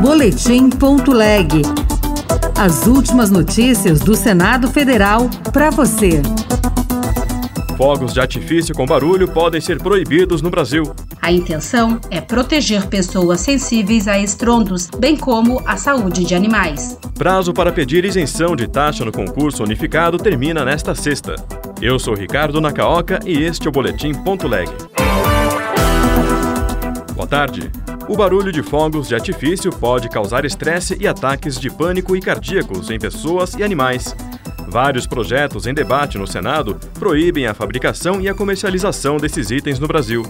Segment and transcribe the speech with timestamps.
[0.00, 1.60] Boletim.leg.
[2.58, 6.22] As últimas notícias do Senado Federal para você.
[7.76, 10.94] Fogos de artifício com barulho podem ser proibidos no Brasil.
[11.20, 16.98] A intenção é proteger pessoas sensíveis a estrondos, bem como a saúde de animais.
[17.14, 21.36] Prazo para pedir isenção de taxa no concurso unificado termina nesta sexta.
[21.80, 24.70] Eu sou Ricardo Nacaoca e este é o Boletim Ponto Leg.
[27.14, 27.70] Boa tarde.
[28.10, 32.90] O barulho de fogos de artifício pode causar estresse e ataques de pânico e cardíacos
[32.90, 34.16] em pessoas e animais.
[34.66, 39.86] Vários projetos em debate no Senado proíbem a fabricação e a comercialização desses itens no
[39.86, 40.24] Brasil.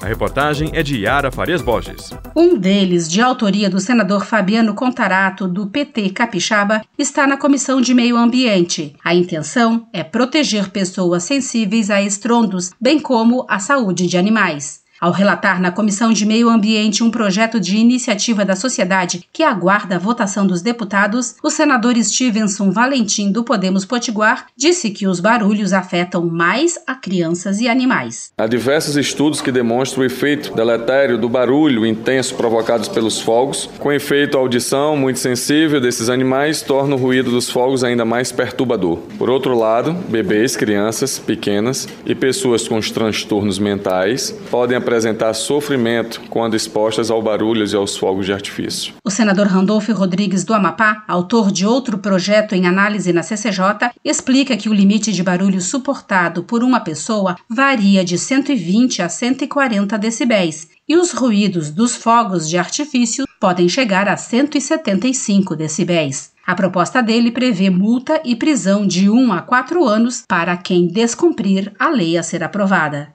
[0.00, 2.12] A reportagem é de Yara Farias Borges.
[2.36, 7.92] Um deles, de autoria do senador Fabiano Contarato, do PT Capixaba, está na Comissão de
[7.94, 8.94] Meio Ambiente.
[9.04, 14.83] A intenção é proteger pessoas sensíveis a estrondos, bem como a saúde de animais.
[15.04, 19.96] Ao relatar na Comissão de Meio Ambiente um projeto de iniciativa da sociedade que aguarda
[19.96, 25.74] a votação dos deputados, o senador Stevenson Valentim do Podemos Potiguar disse que os barulhos
[25.74, 28.32] afetam mais a crianças e animais.
[28.38, 33.68] Há diversos estudos que demonstram o efeito deletério do barulho intenso provocado pelos fogos.
[33.78, 38.32] Com efeito, a audição muito sensível desses animais torna o ruído dos fogos ainda mais
[38.32, 39.00] perturbador.
[39.18, 44.93] Por outro lado, bebês, crianças pequenas e pessoas com os transtornos mentais podem apresentar
[45.34, 48.94] sofrimento quando expostas ao barulhos e aos fogos de artifício.
[49.04, 54.56] O senador Randolfo Rodrigues do Amapá, autor de outro projeto em análise na CCJ, explica
[54.56, 60.68] que o limite de barulho suportado por uma pessoa varia de 120 a 140 decibéis
[60.88, 66.32] e os ruídos dos fogos de artifício podem chegar a 175 decibéis.
[66.46, 71.72] A proposta dele prevê multa e prisão de 1 a 4 anos para quem descumprir
[71.78, 73.14] a lei a ser aprovada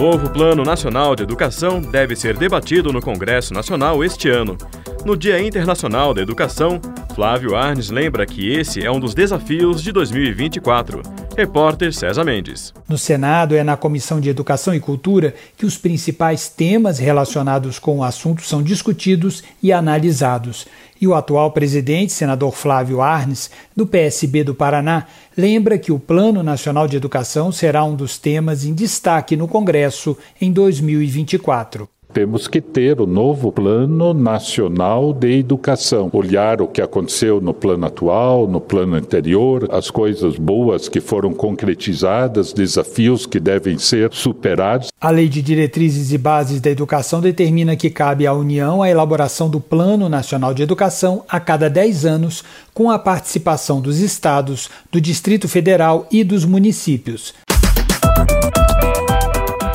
[0.00, 4.56] novo Plano Nacional de Educação deve ser debatido no Congresso Nacional este ano.
[5.04, 6.80] No Dia Internacional da Educação,
[7.14, 11.02] Flávio Arnes lembra que esse é um dos desafios de 2024.
[11.36, 12.72] Repórter César Mendes.
[12.88, 17.98] No Senado, é na Comissão de Educação e Cultura que os principais temas relacionados com
[17.98, 20.66] o assunto são discutidos e analisados.
[21.00, 25.06] E o atual presidente, senador Flávio Arnes, do PSB do Paraná,
[25.36, 30.16] lembra que o Plano Nacional de Educação será um dos temas em destaque no Congresso
[30.40, 31.88] em 2024.
[32.12, 37.86] Temos que ter o novo Plano Nacional de Educação, olhar o que aconteceu no plano
[37.86, 44.88] atual, no plano anterior, as coisas boas que foram concretizadas, desafios que devem ser superados.
[45.00, 49.48] A Lei de Diretrizes e Bases da Educação determina que cabe à União a elaboração
[49.48, 52.42] do Plano Nacional de Educação a cada 10 anos,
[52.74, 57.34] com a participação dos estados, do Distrito Federal e dos municípios.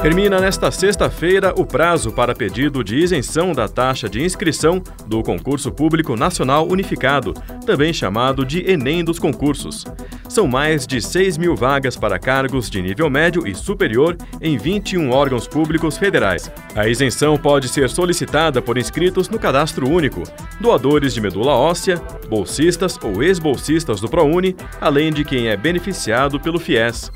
[0.05, 5.71] Termina nesta sexta-feira o prazo para pedido de isenção da taxa de inscrição do Concurso
[5.71, 7.33] Público Nacional Unificado,
[7.66, 9.83] também chamado de Enem dos Concursos.
[10.29, 15.09] São mais de 6 mil vagas para cargos de nível médio e superior em 21
[15.09, 16.51] órgãos públicos federais.
[16.75, 20.22] A isenção pode ser solicitada por inscritos no Cadastro Único,
[20.61, 21.99] doadores de medula óssea,
[22.29, 27.11] bolsistas ou ex-bolsistas do ProUni, além de quem é beneficiado pelo FIES.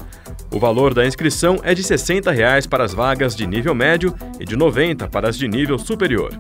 [0.52, 4.46] O valor da inscrição é de 60 reais para as vagas de nível médio e
[4.46, 6.32] de R$ 90 para as de nível superior.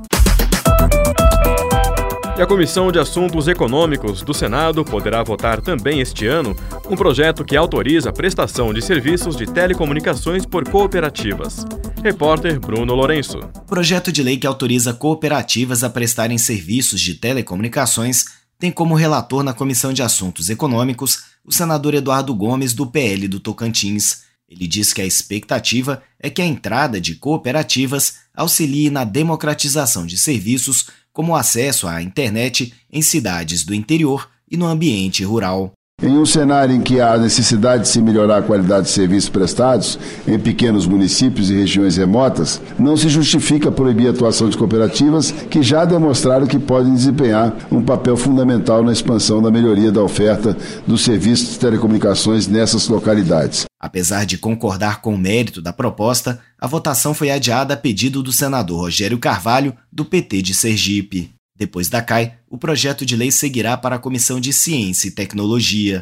[2.36, 6.56] E a Comissão de Assuntos Econômicos do Senado poderá votar também este ano
[6.90, 11.66] um projeto que autoriza a prestação de serviços de telecomunicações por cooperativas.
[12.02, 13.40] Repórter Bruno Lourenço.
[13.68, 18.25] Projeto de lei que autoriza cooperativas a prestarem serviços de telecomunicações
[18.58, 23.40] tem como relator na Comissão de Assuntos Econômicos o senador Eduardo Gomes, do PL do
[23.40, 24.22] Tocantins.
[24.48, 30.16] Ele diz que a expectativa é que a entrada de cooperativas auxilie na democratização de
[30.16, 35.74] serviços, como o acesso à internet em cidades do interior e no ambiente rural.
[36.02, 40.00] Em um cenário em que há necessidade de se melhorar a qualidade de serviços prestados
[40.26, 45.62] em pequenos municípios e regiões remotas, não se justifica proibir a atuação de cooperativas que
[45.62, 50.56] já demonstraram que podem desempenhar um papel fundamental na expansão da melhoria da oferta
[50.88, 53.66] dos serviços de telecomunicações nessas localidades.
[53.78, 58.31] Apesar de concordar com o mérito da proposta, a votação foi adiada a pedido do
[58.31, 61.38] senador Rogério Carvalho, do PT de Sergipe.
[61.60, 66.02] Depois da CAI, o projeto de lei seguirá para a Comissão de Ciência e Tecnologia.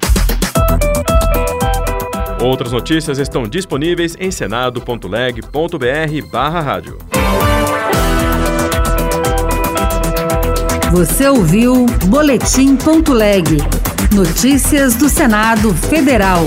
[2.40, 7.00] Outras notícias estão disponíveis em senado.leg.br/rádio.
[10.92, 13.58] Você ouviu Boletim.leg.
[14.14, 16.46] Notícias do Senado Federal.